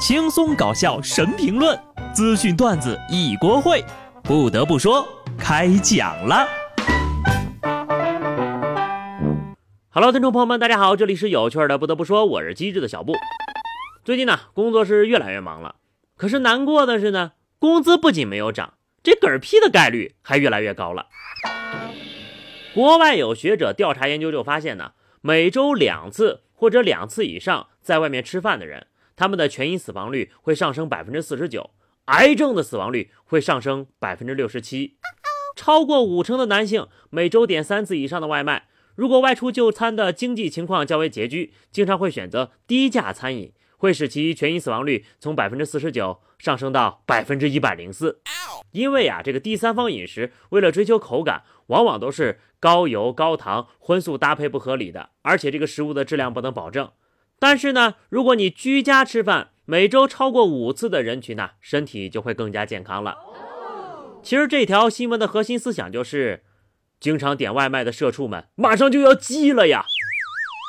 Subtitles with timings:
[0.00, 1.78] 轻松搞笑神评论，
[2.14, 3.84] 资讯段子一锅烩。
[4.24, 5.06] 不得不说，
[5.38, 6.48] 开讲了。
[9.90, 11.76] Hello，听众朋友们，大家好，这里是有趣的。
[11.76, 13.12] 不得不说，我是机智的小布。
[14.02, 15.74] 最近呢，工作是越来越忙了，
[16.16, 18.72] 可是难过的是呢，工资不仅没有涨，
[19.02, 21.08] 这嗝屁的概率还越来越高了。
[22.72, 28.86] 国外有学者调查研究就发现呢，每周两次或者两次以上在外面吃饭的人。
[29.20, 31.72] 他们的全因死亡率会上升百分之四十九，
[32.06, 34.96] 癌症的死亡率会上升百分之六十七，
[35.54, 38.68] 超过五成的男性每周点三次以上的外卖。
[38.94, 48.22] 如果外出就餐的经济情况较为拮据，经常会选择低价餐饮，会使其全因死亡率从百分之四十九上升到百分之一百零四。
[48.70, 56.90] 因为啊，这个第三方饮食为了追求口感，往往都是高油、高糖、荤素搭配不合理的，而且这个食物的质量不能保证。
[57.40, 63.16] 但是呢，如果你居家吃饭，每周超过五次的人群呢，身体就会更加健康了。
[64.22, 66.44] 其实这条新闻的核心思想就是，
[67.00, 69.86] 经常点外卖的社畜们马上就要急了呀！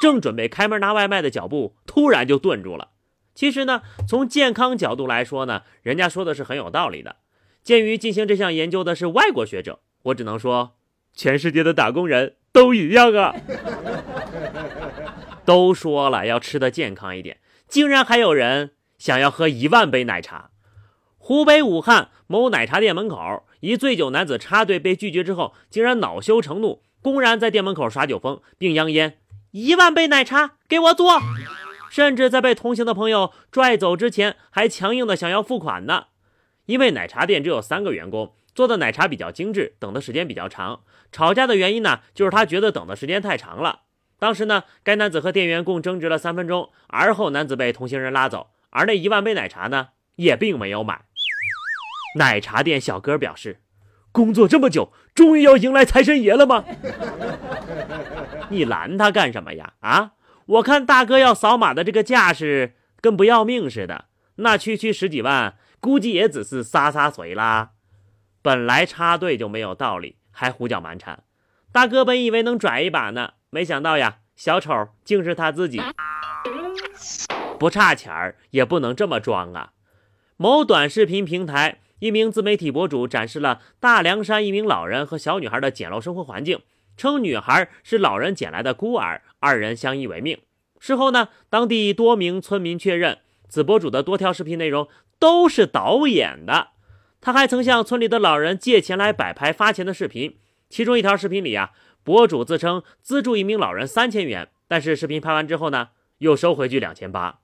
[0.00, 2.90] 正准备开门拿外卖的脚步突然就顿住了。
[3.34, 7.16] 其实呢，从健康角度来说呢，人家说的是很有道理的。
[7.64, 10.76] 鉴于进行这项研究的是外国学者，我只能说，
[11.14, 13.34] 全世界的打工人都一样啊。
[15.50, 20.50] 都说了要吃的健康一点，竟然还有人想要喝一万杯奶茶。
[21.18, 29.18] 湖北武汉某奶茶店门口，一醉酒男子插队被拒绝之后，竟然恼羞成怒，公然在店门口耍酒疯，并扬言
[29.50, 31.18] 一万杯奶茶给我做。
[31.90, 36.04] 甚至在被同行的朋友拽走之前，还强硬的想要付款呢。
[36.66, 40.82] 因为奶茶店只有三个员工，做的奶茶比较精致，等的时间比较长。
[41.10, 43.80] 吵架的原因呢，就是他觉得等的时间太长了。
[44.20, 51.06] 当时呢，该男子和店员共争执了三分钟，而后男子被同行人拉走，而那一万杯奶茶呢，也并没有买。
[52.16, 53.62] 奶茶店小哥表示
[54.12, 56.64] ：“工作这么久，终于要迎来财神爷了吗？
[58.50, 59.72] 你拦他干什么呀？
[59.80, 60.12] 啊，
[60.44, 64.04] 我看大哥要扫码的这个架势跟不要命似的，
[64.36, 67.70] 那区区十几万，估计也只是撒撒水啦。
[68.42, 71.22] 本来插队就没有道理，还胡搅蛮缠。
[71.72, 75.82] 大哥本以为能拽一把呢。”没想到呀，小丑竟是他自己，
[77.58, 79.72] 不差钱儿也不能这么装啊！
[80.36, 86.60] 某短视频平台一名自媒体博主展示了大凉山一名老人和小女孩的简陋生活环境，
[86.96, 90.38] 称女孩是老人捡来的孤儿，二人相依为命。
[90.78, 93.18] 事后呢，当地多名村民确认，
[93.48, 94.88] 此博主的多条视频内容
[95.18, 96.68] 都是导演的。
[97.20, 100.38] 他还曾向村里的老人借钱来摆拍发钱的视频，
[100.68, 101.72] 其中一条视频里呀。
[102.02, 107.40] 博主自称资助一名老人三千元，但是视频拍完之后呢，又收回去两千八。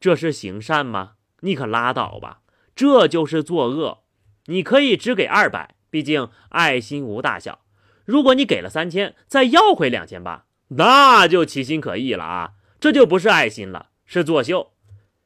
[0.00, 1.12] 这是行善吗？
[1.40, 2.40] 你可拉倒吧！
[2.74, 4.04] 这就是作恶。
[4.46, 7.60] 你可以只给二百，毕竟爱心无大小。
[8.04, 12.52] 如果你给了三千，再要回两千八，那就其心可疑了啊！
[12.80, 14.72] 这就不是爱心了，是作秀。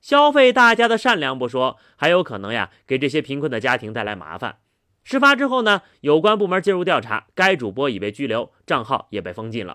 [0.00, 4.58] 消费大家的善良不说，还有可能呀，给这些贫困的家庭带来麻烦。
[5.10, 9.74] 事发之后呢，有关部门介入调查，该主播已被拘留，账号也被封禁了。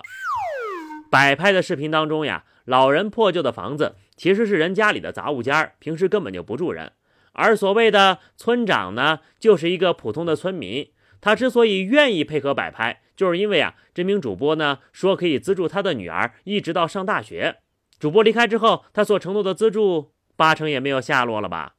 [1.09, 6.91] 摆拍的视频当中呀，老人破旧的房子其实是人家里的杂物间，平时根本就不住人。
[7.31, 10.87] 而所谓的村长呢，就是一个普通的村民。
[11.19, 17.55] 他之所以愿意配合摆拍，就是因为啊，这名主播呢说可以资助他的女儿一直到上大学。
[17.97, 21.73] 主播离开之后，他所承诺的资助八成也没有下落了吧。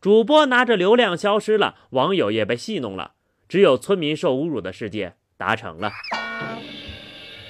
[0.00, 3.12] 主播拿着流量消失了，网友也被戏弄了，
[3.46, 5.92] 只有村民受侮辱的世界达成了。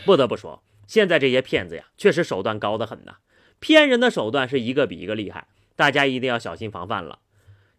[0.05, 3.19] 不得不说，现在这些骗子呀，确实手段高得很呐，
[3.61, 5.47] 骗人的手段是一个比一个厉害，
[5.77, 7.21] 大家一定要小心防范了。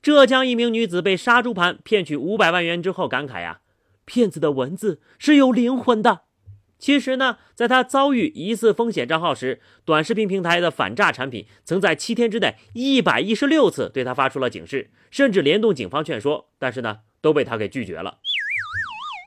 [0.02, 3.60] 浙江一名女子被杀猪盘骗取五百万元之后，感慨呀
[4.06, 6.22] ：“骗子的文字是有灵魂的。”
[6.82, 18.18] 其实呢，在他遭遇疑似风险账号时，短视频平台的反诈产品曾在七天之内一百一十六次对他发出了警示，甚至联动警方劝说，但是呢，都被他给拒绝了。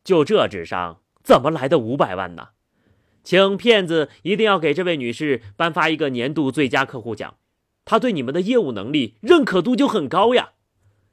[0.05, 2.49] 就这智商，怎么来的五百万呢？
[3.23, 7.37] 请骗子一定要给这位女士颁发一个年度最佳客户奖，
[7.85, 10.51] 她对你们的业务能力认可度就很高呀。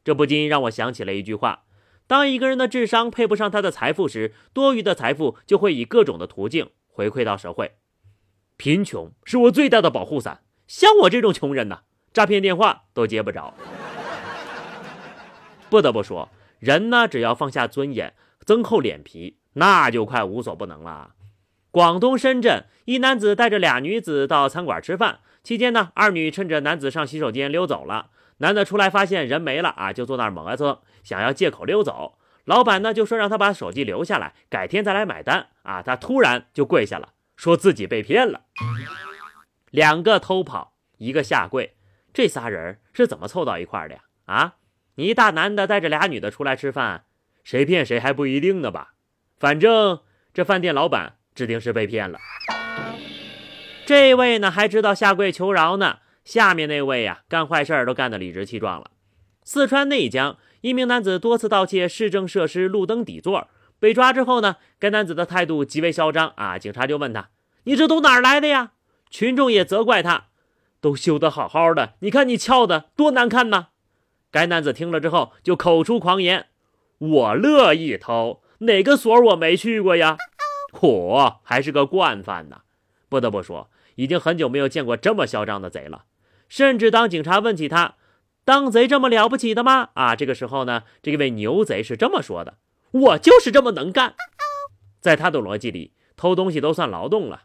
[0.03, 1.65] 这不禁让我想起了一句话。
[2.07, 7.75] 当一个人的智商配不上他的财富时，多余的财富就会以各种的途径回馈到社会。
[8.57, 11.81] 贫穷是我最大的保护伞，像我这种穷人呢，
[12.13, 13.53] 诈骗电话都接不着。
[15.69, 18.13] 不得不说，人呢，只要放下尊严，
[18.45, 21.11] 增厚脸皮，那就快无所不能了。
[21.71, 28.09] 广东深圳一男子带着俩女子到餐馆吃饭，期间呢，二女趁着男子上洗手间溜走了，
[28.39, 32.17] 男的出来发现人没了啊，就坐那儿磨蹭，想要借口溜走。
[32.45, 35.81] 老板呢就说让他把手机留下来，改天再来买单啊。
[35.81, 38.41] 他突然就跪下了，说自己被骗了。
[39.69, 41.75] 两个偷跑，一个下跪，
[42.13, 44.01] 这仨人是怎么凑到一块的呀？
[44.25, 44.55] 啊，
[44.95, 47.05] 你一大男的带着俩女的出来吃饭，
[47.43, 48.93] 谁骗谁还不一定呢吧？
[49.37, 50.01] 反正
[50.33, 52.19] 这饭店老板指定是被骗了。
[53.85, 58.91] 这位呢还知道下跪求饶呢，下面那位呀干坏事都干得理直气壮了。
[59.43, 63.49] 四川内江一名男子多次盗窃市政设施路灯底座，
[63.79, 66.59] 被抓之后呢，该男子的态度极为嚣张啊！
[66.59, 67.29] 警察就问他
[67.65, 68.73] ：“你这都哪儿来的呀？”
[69.09, 70.27] 群众也责怪他
[70.79, 73.69] ：“都修得好好的，你看你撬的多难看呐！”
[74.29, 76.45] 该男子听了之后就口出狂言
[76.99, 80.17] ：“我乐意偷，哪个所我没去过呀？
[80.79, 82.61] 我还是个惯犯呢。”
[83.09, 86.03] 不得不说，已经很久没有见过这么嚣张的贼了。
[86.47, 87.95] 甚至当警察问起他。
[88.43, 89.89] 当贼这么了不起的吗？
[89.93, 92.55] 啊，这个时候呢，这位牛贼是这么说的
[92.91, 94.15] ：“我就是这么能干。”
[94.99, 97.43] 在他的逻辑里，偷东西都算劳动了。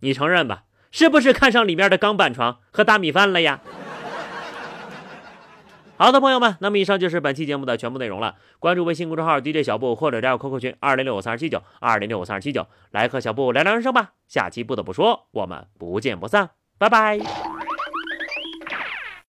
[0.00, 0.64] 你承认吧？
[0.90, 3.60] 是不是看上里面的钢板床和大米饭了呀？
[5.96, 8.36] 好的，朋友们，那么以上就是本期节目的全部内容了。
[8.58, 14.12] 关注微信公众号 DJ 小布，或者加入 QQ 群二零六五三二七九二零六五三二七九，来和小布聊聊人生吧。
[14.26, 17.67] 下期不得不说，我们不见不散，拜拜。